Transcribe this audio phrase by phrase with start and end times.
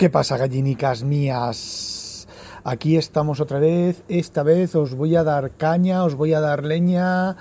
[0.00, 2.26] ¿Qué pasa, gallinicas mías?
[2.64, 4.02] Aquí estamos otra vez.
[4.08, 7.36] Esta vez os voy a dar caña, os voy a dar leña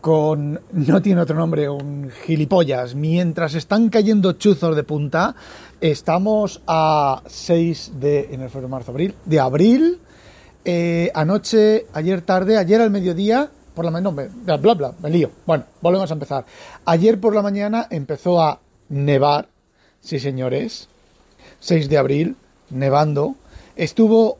[0.00, 0.60] con...
[0.70, 2.94] No tiene otro nombre, un gilipollas.
[2.94, 5.34] Mientras están cayendo chuzos de punta,
[5.80, 8.28] estamos a 6 de...
[8.30, 9.16] en el febrero, marzo, abril...
[9.24, 10.00] de abril.
[10.64, 15.32] Eh, anoche, ayer tarde, ayer al mediodía, por la mañana, bla, bla, bla, me lío.
[15.44, 16.44] Bueno, volvemos a empezar.
[16.84, 19.48] Ayer por la mañana empezó a nevar,
[20.00, 20.88] sí señores,
[21.60, 22.36] 6 de abril,
[22.70, 23.34] nevando.
[23.76, 24.38] Estuvo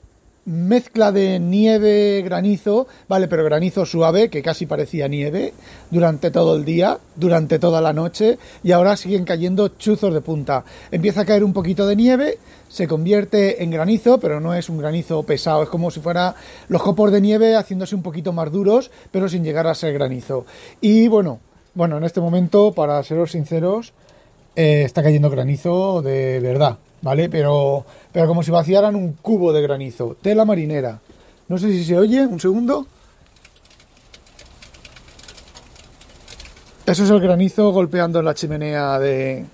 [0.49, 5.53] mezcla de nieve, granizo, vale, pero granizo suave, que casi parecía nieve,
[5.91, 10.65] durante todo el día, durante toda la noche, y ahora siguen cayendo chuzos de punta.
[10.91, 14.79] Empieza a caer un poquito de nieve, se convierte en granizo, pero no es un
[14.79, 16.35] granizo pesado, es como si fuera
[16.69, 20.47] los copos de nieve haciéndose un poquito más duros, pero sin llegar a ser granizo.
[20.81, 21.41] Y bueno,
[21.75, 23.93] bueno, en este momento, para seros sinceros,
[24.57, 26.79] eh, está cayendo granizo de verdad.
[27.03, 27.29] ¿Vale?
[27.29, 30.17] Pero, pero como si vaciaran un cubo de granizo.
[30.21, 31.01] Tela marinera.
[31.49, 32.87] No sé si se oye, un segundo.
[36.87, 39.45] Eso es el granizo golpeando en la chimenea de,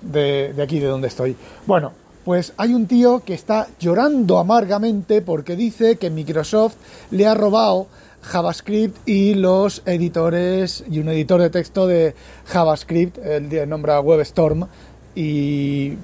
[0.00, 1.36] de, de, aquí, de donde estoy.
[1.66, 1.92] Bueno,
[2.24, 6.76] pues hay un tío que está llorando amargamente porque dice que Microsoft
[7.10, 7.88] le ha robado
[8.22, 12.14] JavaScript y los editores y un editor de texto de
[12.46, 14.66] JavaScript, el nombra WebStorm,
[15.14, 15.94] y,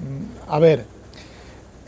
[0.47, 0.85] a ver,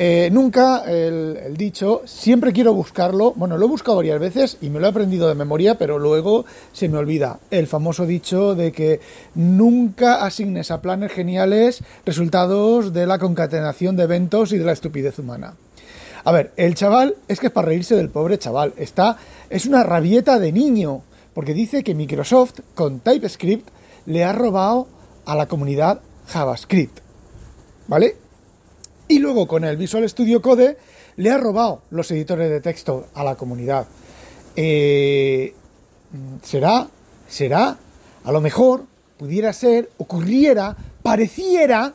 [0.02, 4.80] eh, nunca el, dicho, siempre quiero buscarlo, bueno, lo he buscado varias veces y me
[4.80, 9.02] lo he aprendido de memoria, pero luego se me olvida el famoso dicho de que
[9.36, 15.20] nunca asignes a planes geniales resultados de la concatenación de eventos y de la estupidez
[15.20, 15.56] humana.
[16.23, 19.17] A ver, el chaval es que es para reírse del pobre chaval, está,
[19.50, 21.02] es una rabieta de niño,
[21.33, 23.67] porque dice que Microsoft con TypeScript
[24.06, 24.88] le ha robado
[25.26, 27.08] a la comunidad JavaScript.
[27.90, 28.16] ¿Vale?
[29.08, 30.78] Y luego con el Visual Studio Code
[31.18, 33.88] le ha robado los editores de texto a la comunidad.
[34.56, 35.54] Eh,
[36.44, 36.88] será,
[37.28, 37.78] será,
[38.23, 38.86] a lo mejor
[39.17, 41.94] pudiera ser, ocurriera, pareciera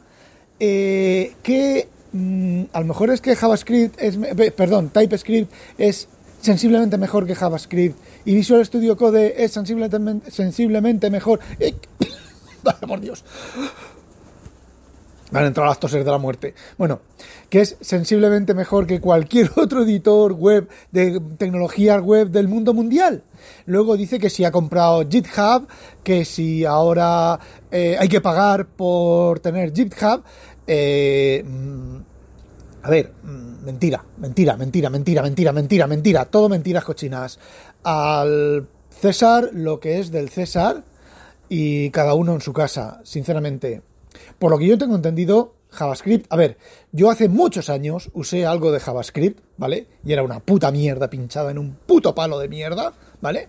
[0.59, 4.19] eh, que mm, a lo mejor es que JavaScript es,
[4.53, 6.09] perdón, TypeScript es
[6.41, 11.38] sensiblemente mejor que JavaScript y Visual Studio Code es sensiblemente, sensiblemente mejor.
[12.88, 13.25] por Dios
[15.34, 16.55] han entrado las toses de la muerte.
[16.78, 17.00] Bueno,
[17.50, 23.25] que es sensiblemente mejor que cualquier otro editor web de tecnología web del mundo mundial.
[23.67, 25.67] Luego dice que si ha comprado GitHub,
[26.03, 27.39] que si ahora
[27.71, 30.22] eh, hay que pagar por tener GitHub.
[30.67, 31.97] Eh, mm,
[32.83, 37.39] a ver, mm, mentira, mentira, mentira, mentira, mentira, mentira, mentira, todo mentiras cochinas.
[37.83, 40.84] Al César lo que es del César
[41.49, 43.83] y cada uno en su casa, sinceramente.
[44.44, 46.59] Por lo que yo tengo entendido, JavaScript, a ver,
[46.93, 49.87] yo hace muchos años usé algo de JavaScript, ¿vale?
[50.05, 53.49] Y era una puta mierda pinchada en un puto palo de mierda, ¿vale?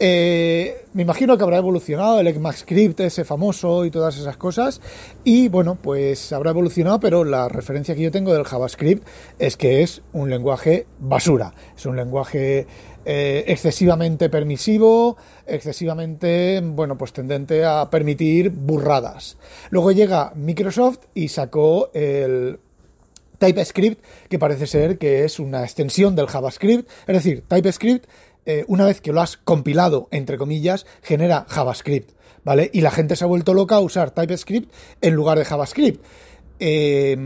[0.00, 4.80] Eh, me imagino que habrá evolucionado el ECMAScript ese famoso y todas esas cosas.
[5.22, 9.06] Y bueno, pues habrá evolucionado, pero la referencia que yo tengo del JavaScript
[9.38, 11.54] es que es un lenguaje basura.
[11.76, 12.66] Es un lenguaje
[13.04, 15.16] eh, excesivamente permisivo,
[15.46, 19.36] excesivamente, bueno, pues tendente a permitir burradas.
[19.70, 22.58] Luego llega Microsoft y sacó el
[23.38, 26.88] TypeScript, que parece ser que es una extensión del JavaScript.
[27.06, 28.06] Es decir, TypeScript,
[28.46, 32.10] eh, una vez que lo has compilado, entre comillas, genera JavaScript,
[32.44, 32.70] ¿vale?
[32.72, 36.04] Y la gente se ha vuelto loca a usar TypeScript en lugar de JavaScript.
[36.58, 37.16] Eh,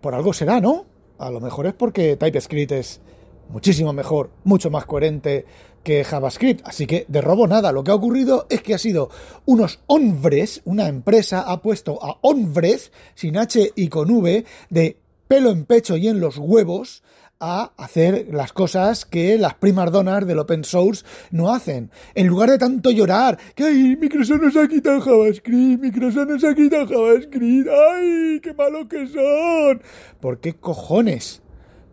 [0.00, 0.86] por algo será, ¿no?
[1.18, 3.00] A lo mejor es porque TypeScript es
[3.48, 5.44] muchísimo mejor, mucho más coherente
[5.82, 6.66] que JavaScript.
[6.66, 7.72] Así que de robo nada.
[7.72, 9.08] Lo que ha ocurrido es que ha sido
[9.44, 14.98] unos hombres, una empresa ha puesto a hombres, sin H y con V, de
[15.28, 17.02] pelo en pecho y en los huevos,
[17.40, 21.90] a hacer las cosas que las primas donas del open source no hacen.
[22.14, 26.54] En lugar de tanto llorar, que ay, Microsoft nos ha quitado JavaScript, Microsoft nos ha
[26.54, 29.82] quitado JavaScript, ay, qué malos que son.
[30.20, 31.42] ¿Por qué cojones?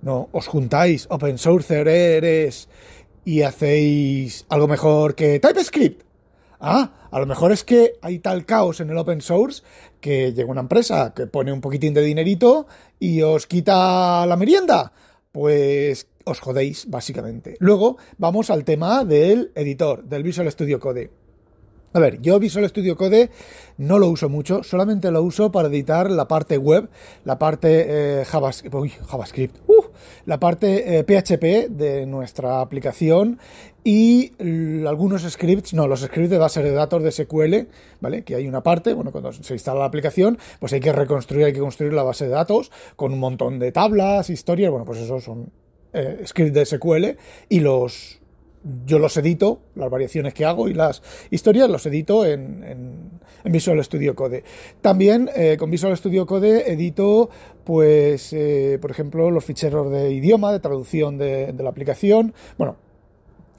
[0.02, 2.68] No, os juntáis, open source eres,
[3.26, 6.04] y hacéis algo mejor que TypeScript.
[6.60, 9.64] Ah, a lo mejor es que hay tal caos en el open source
[10.00, 12.68] que llega una empresa que pone un poquitín de dinerito
[13.00, 14.94] y os quita la merienda.
[15.34, 17.58] Pues os jodéis, básicamente.
[17.58, 21.10] Luego vamos al tema del editor, del Visual Studio Code.
[21.92, 23.32] A ver, yo Visual Studio Code
[23.78, 26.88] no lo uso mucho, solamente lo uso para editar la parte web,
[27.26, 28.76] la parte eh, JavaScript.
[29.10, 29.58] JavaScript.
[29.68, 29.83] Uh,
[30.26, 33.40] la parte PHP eh, de nuestra aplicación
[33.84, 34.32] y
[34.88, 37.68] algunos scripts, no, los scripts de base de datos de SQL,
[38.00, 38.24] ¿vale?
[38.24, 41.54] Que hay una parte, bueno, cuando se instala la aplicación, pues hay que reconstruir, hay
[41.54, 45.24] que construir la base de datos con un montón de tablas, historias, bueno, pues esos
[45.24, 45.52] son
[45.92, 47.06] eh, scripts de SQL
[47.50, 48.22] y los
[48.86, 51.02] yo los edito, las variaciones que hago y las
[51.32, 54.44] historias los edito en, Visual Studio Code.
[54.82, 57.30] También eh, con Visual Studio Code edito,
[57.66, 62.34] pues, eh, por ejemplo, los ficheros de idioma, de traducción de, de la aplicación.
[62.58, 62.78] Bueno,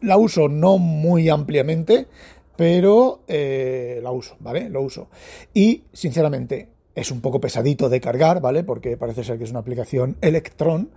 [0.01, 2.07] la uso no muy ampliamente,
[2.57, 4.69] pero eh, la uso, ¿vale?
[4.69, 5.09] Lo uso.
[5.53, 8.63] Y, sinceramente, es un poco pesadito de cargar, ¿vale?
[8.63, 10.91] Porque parece ser que es una aplicación Electron,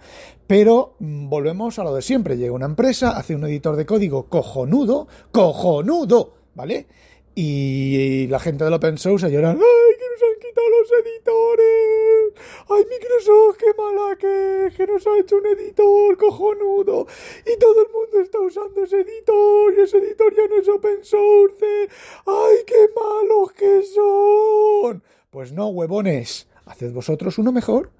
[0.45, 2.37] pero mm, volvemos a lo de siempre.
[2.37, 6.87] Llega una empresa, hace un editor de código cojonudo, cojonudo, ¿vale?
[7.33, 12.33] Y la gente del open source a llorar, ¡ay, que nos han quitado los editores!
[12.69, 17.07] ¡Ay, Microsoft, qué mala que que nos ha hecho un editor cojonudo!
[17.45, 21.03] Y todo el mundo está usando ese editor y ese editor ya no es open
[21.03, 21.89] source.
[22.25, 25.03] ¡Ay, qué malos que son!
[25.37, 27.91] Pues no, huevones, haced vosotros uno mejor.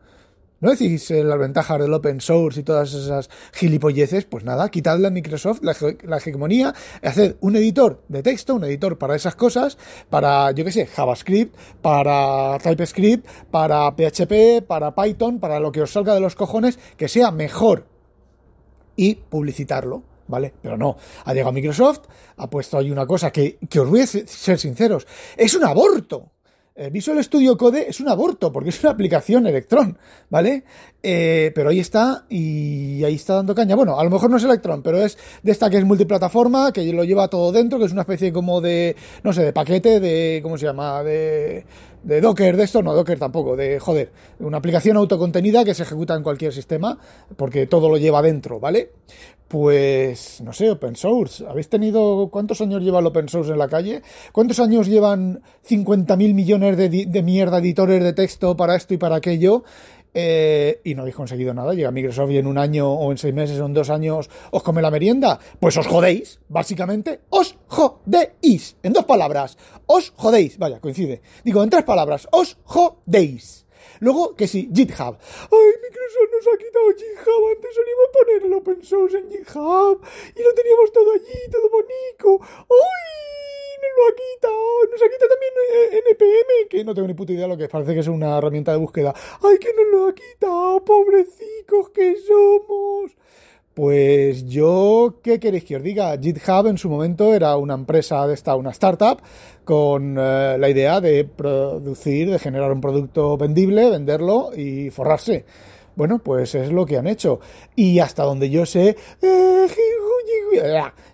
[0.59, 4.25] ¿No decís eh, las ventajas del open source y todas esas gilipolleces?
[4.25, 6.73] Pues nada, quitadle a Microsoft la, hegemonía,
[7.03, 9.77] haced un editor de texto, un editor para esas cosas,
[10.09, 15.91] para, yo qué sé, JavaScript, para TypeScript, para PHP, para Python, para lo que os
[15.91, 17.85] salga de los cojones, que sea mejor
[18.95, 20.01] y publicitarlo.
[20.27, 20.55] ¿Vale?
[20.61, 22.01] Pero no, ha llegado Microsoft,
[22.35, 25.05] ha puesto ahí una cosa que, que os voy a ser sinceros,
[25.37, 26.31] es un aborto.
[26.79, 29.97] Eh, Visual Studio Code es un aborto porque es una aplicación Electron,
[30.29, 30.63] ¿vale?
[31.01, 33.75] Eh, pero ahí está y ahí está dando caña.
[33.75, 36.93] Bueno, a lo mejor no es Electron, pero es de esta que es multiplataforma, que
[36.93, 40.39] lo lleva todo dentro, que es una especie como de, no sé, de paquete, de,
[40.43, 41.01] ¿cómo se llama?
[41.01, 41.65] De,
[42.07, 46.15] de Docker, de esto, no Docker tampoco, de, joder, una aplicación autocontenida que se ejecuta
[46.15, 46.97] en cualquier sistema,
[47.35, 48.91] porque todo lo lleva dentro, ¿vale?
[49.49, 51.45] Pues, no sé, open source.
[51.45, 54.03] ¿Habéis tenido cuántos años lleva el open source en la calle?
[54.31, 59.17] ¿Cuántos años llevan 50.000 millones de, de mierda editores de texto para esto y para
[59.17, 59.65] aquello?
[60.13, 61.73] Eh, y no habéis conseguido nada.
[61.73, 64.63] Llega Microsoft y en un año o en seis meses o en dos años os
[64.63, 65.39] come la merienda.
[65.59, 67.21] Pues os jodéis, básicamente.
[67.29, 68.77] Os jodéis.
[68.83, 69.57] En dos palabras.
[69.85, 70.57] Os jodéis.
[70.57, 71.21] Vaya, coincide.
[71.43, 72.27] Digo, en tres palabras.
[72.31, 73.67] Os jodéis.
[73.99, 75.17] Luego, que sí, GitHub.
[75.17, 77.41] ¡Ay, Microsoft nos ha quitado GitHub!
[77.55, 80.01] Antes solíamos poner el open en GitHub
[80.35, 82.45] y lo teníamos todo allí, todo bonito.
[82.69, 83.46] ¡Ay!
[83.81, 84.91] Nos lo ha quitado.
[84.91, 87.65] Nos ha quitado también eh, NPM, que no tengo ni puta idea de lo que
[87.65, 87.69] es.
[87.69, 89.13] Parece que es una herramienta de búsqueda.
[89.41, 90.83] ¡Ay, que nos lo ha quitado!
[90.83, 93.11] ¡Pobrecicos que somos!
[93.77, 96.17] Pues yo, ¿qué queréis que os diga?
[96.17, 99.21] GitHub en su momento era una empresa de esta, una startup,
[99.63, 105.45] con eh, la idea de producir, de generar un producto vendible, venderlo y forrarse.
[105.95, 107.39] Bueno, pues es lo que han hecho.
[107.75, 109.67] Y hasta donde yo sé, eh,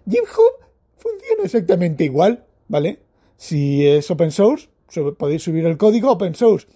[0.10, 0.54] GitHub
[0.96, 3.00] funciona exactamente igual, ¿vale?
[3.38, 4.70] Si es open source,
[5.18, 6.68] podéis subir el código open source.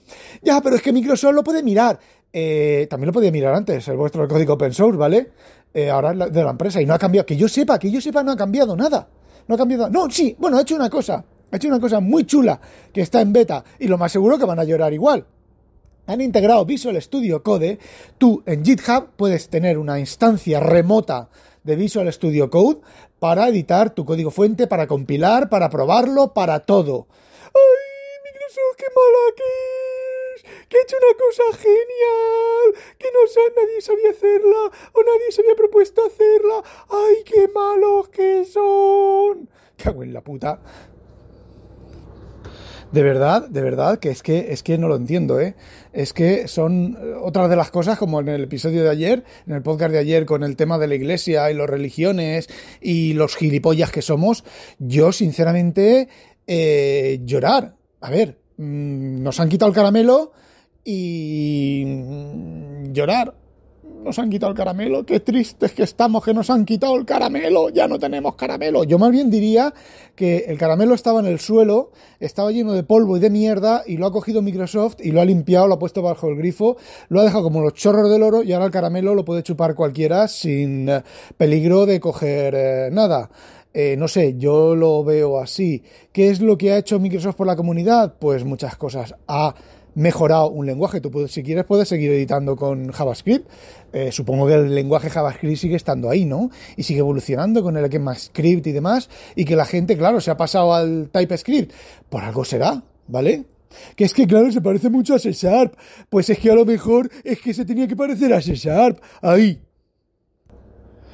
[0.41, 1.99] Ya, pero es que Microsoft lo puede mirar.
[2.33, 5.31] Eh, también lo podía mirar antes, el vuestro código open source, ¿vale?
[5.73, 7.25] Eh, ahora de la empresa y no ha cambiado.
[7.25, 9.07] Que yo sepa, que yo sepa, no ha cambiado nada.
[9.47, 9.89] No ha cambiado.
[9.89, 11.23] No, sí, bueno, ha hecho una cosa.
[11.51, 12.59] Ha hecho una cosa muy chula
[12.91, 15.25] que está en beta y lo más seguro que van a llorar igual.
[16.07, 17.79] Han integrado Visual Studio Code.
[18.17, 21.29] Tú en GitHub puedes tener una instancia remota
[21.67, 22.79] de Visual Studio Code
[23.19, 27.07] para editar tu código fuente, para compilar, para probarlo, para todo.
[27.43, 29.43] ¡Ay, Microsoft, qué mala que
[30.69, 33.19] que ha hecho una cosa genial, que no
[33.55, 36.63] nadie sabía hacerla o nadie se había propuesto hacerla.
[36.89, 39.49] ¡Ay, qué malos que son!
[39.77, 40.59] Cago en la puta.
[42.91, 45.55] De verdad, de verdad, que es que es que no lo entiendo, ¿eh?
[45.93, 49.53] Es que son eh, otras de las cosas, como en el episodio de ayer, en
[49.53, 52.47] el podcast de ayer, con el tema de la iglesia y las religiones
[52.81, 54.43] y los gilipollas que somos,
[54.79, 56.07] yo sinceramente
[56.47, 57.75] eh, llorar.
[57.99, 60.31] A ver, mm, nos han quitado el caramelo,
[60.89, 61.83] y
[62.93, 63.35] llorar.
[64.03, 67.69] Nos han quitado el caramelo, qué tristes que estamos que nos han quitado el caramelo,
[67.69, 68.83] ya no tenemos caramelo.
[68.85, 69.73] Yo más bien diría
[70.15, 73.97] que el caramelo estaba en el suelo, estaba lleno de polvo y de mierda y
[73.97, 76.77] lo ha cogido Microsoft y lo ha limpiado, lo ha puesto bajo el grifo,
[77.09, 79.75] lo ha dejado como los chorros del oro y ahora el caramelo lo puede chupar
[79.75, 81.03] cualquiera sin eh,
[81.35, 83.29] peligro de coger eh, nada.
[83.73, 85.83] Eh, no sé, yo lo veo así.
[86.11, 88.15] ¿Qué es lo que ha hecho Microsoft por la comunidad?
[88.17, 89.13] Pues muchas cosas.
[89.27, 89.53] Ha
[89.97, 91.01] mejorado un lenguaje.
[91.01, 93.49] Tú puedes, si quieres puedes seguir editando con JavaScript.
[93.91, 96.51] Eh, supongo que el lenguaje JavaScript sigue estando ahí, ¿no?
[96.75, 99.09] Y sigue evolucionando con el ECMAScript y demás.
[99.35, 101.73] Y que la gente, claro, se ha pasado al TypeScript.
[102.09, 103.45] Por algo será, ¿vale?
[103.95, 105.73] Que es que, claro, se parece mucho a C Sharp.
[106.09, 109.01] Pues es que a lo mejor es que se tenía que parecer a C Sharp.
[109.21, 109.59] Ahí.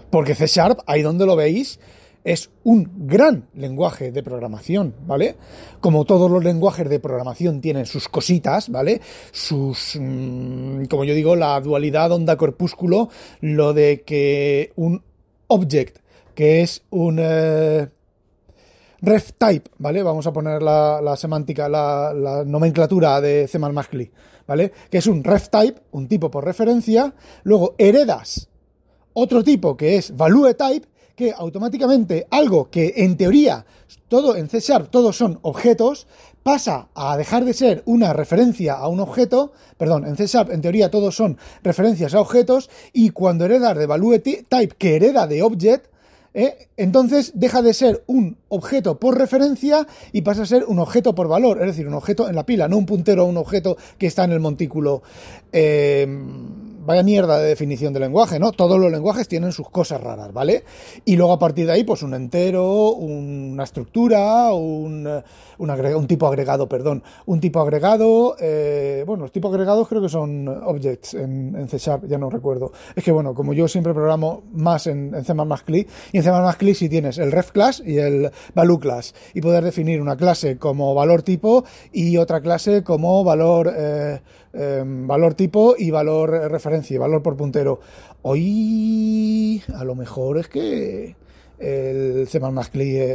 [0.10, 1.80] Porque C Sharp, ahí donde lo veis,
[2.24, 5.36] es un gran lenguaje de programación, ¿vale?
[5.82, 9.02] Como todos los lenguajes de programación tienen sus cositas, ¿vale?
[9.32, 13.10] Sus, mm, como yo digo, la dualidad onda-corpúsculo,
[13.42, 15.04] lo de que un
[15.48, 16.00] object,
[16.34, 17.90] que es un eh,
[19.02, 20.02] ref type, ¿vale?
[20.02, 23.60] Vamos a poner la, semántica, la, la, nomenclatura de C++,
[24.48, 24.72] ¿vale?
[24.90, 27.14] Que es un ref type, un tipo por referencia,
[27.44, 28.50] luego heredas
[29.14, 33.66] otro tipo que es value type, que automáticamente algo que en teoría
[34.08, 36.08] todo en C Sharp todos son objetos,
[36.44, 40.62] pasa a dejar de ser una referencia a un objeto, perdón, en C Sharp en
[40.62, 45.42] teoría todos son referencias a objetos y cuando heredas de value type que hereda de
[45.42, 45.88] object,
[46.36, 51.14] eh, entonces deja de ser un objeto por referencia y pasa a ser un objeto
[51.14, 53.78] por valor, es decir, un objeto en la pila, no un puntero a un objeto
[53.98, 55.04] que está en el montículo.
[55.52, 56.08] Eh,
[56.86, 58.52] vaya mierda de definición de lenguaje, ¿no?
[58.52, 60.64] Todos los lenguajes tienen sus cosas raras, ¿vale?
[61.06, 65.24] Y luego a partir de ahí, pues un entero, una estructura, un,
[66.08, 71.14] tipo agregado, perdón, un tipo agregado, eh, bueno, los tipos agregados creo que son objects
[71.14, 72.72] en, en, C Sharp, ya no recuerdo.
[72.96, 75.34] Es que bueno, como yo siempre programo más en, en C++
[76.12, 79.64] y en C++ CLI si tienes el ref class y el value class, y poder
[79.64, 83.74] definir una clase como valor tipo y otra clase como valor...
[83.76, 84.20] Eh,
[84.56, 87.80] Em, valor tipo y valor referencia, valor por puntero.
[88.22, 91.16] Hoy a lo mejor es que
[91.60, 92.40] el C++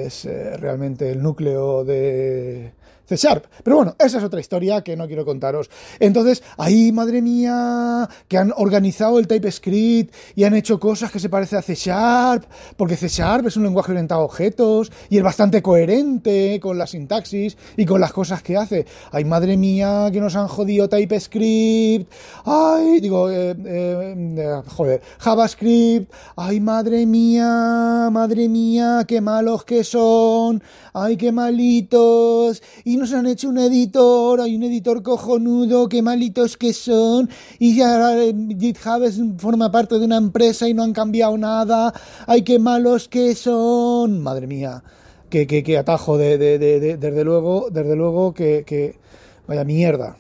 [0.07, 2.73] es eh, realmente el núcleo de,
[3.09, 3.47] C Sharp.
[3.65, 5.71] Pero bueno, esa es otra historia que no quiero contaros.
[5.99, 11.31] Entonces, ahí, madre mía, que han organizado el TypeScript y han hecho cosas que se
[11.31, 12.45] parecen a C Sharp,
[12.77, 16.87] porque C Sharp es un lenguaje orientado a objetos y es bastante coherente con la
[16.87, 18.85] sintaxis y con las cosas que hace.
[19.11, 22.13] Ay, madre mía, que nos han jodido TypeScript.
[22.45, 26.13] Ay, digo, eh, eh, joder, JavaScript.
[26.37, 30.63] Ay, madre mía, madre mía, qué malos que son.
[30.93, 32.63] Ay, qué malitos.
[32.85, 37.77] Y nos han hecho un editor, hay un editor cojonudo, qué malitos que son, y
[37.77, 38.15] ya
[38.59, 41.95] GitHub es, forma parte de una empresa y no han cambiado nada,
[42.27, 44.83] ay, qué malos que son, madre mía,
[45.31, 48.97] qué, qué, atajo, de, de, de, desde luego, desde luego que, que
[49.47, 50.17] vaya mierda.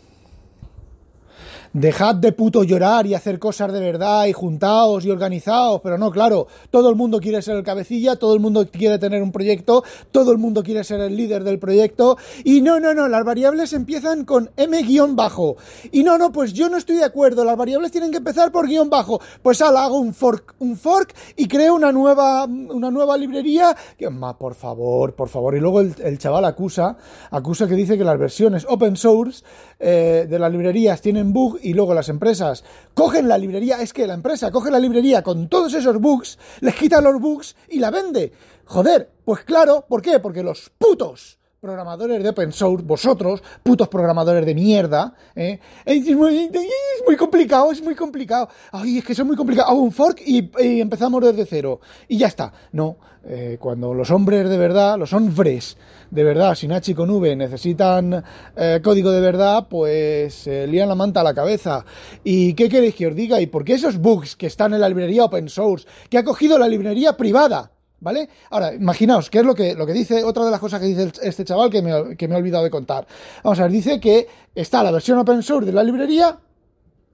[1.72, 6.10] Dejad de puto llorar y hacer cosas de verdad y juntaos y organizaos, pero no,
[6.10, 9.84] claro, todo el mundo quiere ser el cabecilla, todo el mundo quiere tener un proyecto,
[10.10, 13.72] todo el mundo quiere ser el líder del proyecto y no, no, no, las variables
[13.72, 15.56] empiezan con m guion bajo.
[15.92, 18.66] Y no, no, pues yo no estoy de acuerdo, las variables tienen que empezar por
[18.66, 23.16] guion bajo, pues al hago un fork, un fork y creo una nueva, una nueva
[23.16, 23.76] librería,
[24.10, 26.96] ma, por favor, por favor, y luego el, chaval acusa,
[27.30, 29.44] acusa que dice que las versiones open source
[29.78, 34.06] eh, de las librerías tienen bug y luego las empresas cogen la librería, es que
[34.06, 37.90] la empresa coge la librería con todos esos bugs, les quita los bugs y la
[37.90, 38.32] vende.
[38.64, 40.18] Joder, pues claro, ¿por qué?
[40.20, 45.58] Porque los putos programadores de open source, vosotros, putos programadores de mierda, ¿eh?
[45.84, 48.48] es, muy, complicado, es muy complicado.
[48.70, 49.68] Ay, es que es muy complicado.
[49.68, 50.50] Hago un fork y,
[50.80, 51.80] empezamos desde cero.
[52.06, 52.52] Y ya está.
[52.70, 55.76] No, eh, cuando los hombres de verdad, los hombres
[56.12, 58.22] de verdad, sin H y con V, necesitan
[58.56, 61.84] eh, código de verdad, pues lían la manta a la cabeza.
[62.22, 63.40] ¿Y qué queréis que os diga?
[63.40, 66.56] ¿Y por qué esos bugs que están en la librería open source, que ha cogido
[66.56, 67.72] la librería privada?
[68.00, 68.28] ¿Vale?
[68.50, 71.10] Ahora, imaginaos, ¿qué es lo que, lo que dice, otra de las cosas que dice
[71.22, 73.06] este chaval que me, que me he olvidado de contar?
[73.42, 76.38] Vamos a ver, dice que está la versión open source de la librería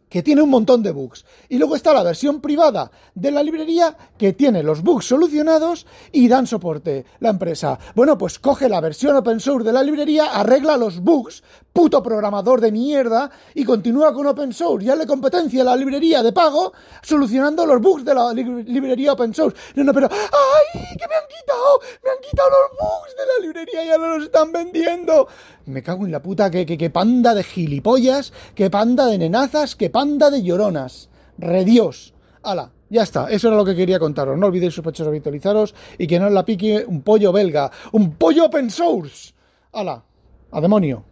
[0.08, 1.24] que tiene un montón de bugs.
[1.48, 6.28] Y luego está la versión privada de la librería que tiene los bugs solucionados y
[6.28, 7.78] dan soporte la empresa.
[7.94, 11.42] Bueno, pues coge la versión open source de la librería, arregla los bugs,
[11.72, 14.86] puto programador de mierda, y continúa con open source.
[14.86, 19.34] Ya le competencia a la librería de pago solucionando los bugs de la librería open
[19.34, 19.56] source.
[19.74, 20.80] No, no, pero ¡ay!
[20.96, 21.80] ¡Que me han quitado!
[22.02, 23.84] ¡Me han quitado los bugs de la librería!
[23.84, 25.28] ¡Ya no los están vendiendo!
[25.66, 30.30] Me cago en la puta, que, panda de gilipollas, que panda de nenazas, que panda
[30.30, 31.08] de lloronas.
[31.38, 32.14] Redios.
[32.42, 32.70] ¡Hala!
[32.90, 34.38] Ya está, eso era lo que quería contaros.
[34.38, 37.70] No olvidéis sospechosos habitualizaros y que no os la pique un pollo belga.
[37.92, 39.32] ¡Un pollo open source!
[39.72, 40.04] ¡Hala!
[40.52, 41.04] ¡A demonio!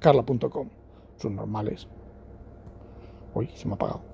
[0.00, 0.68] Carla.com.
[1.16, 1.86] Son normales.
[3.34, 4.09] Uy, se me ha apagado.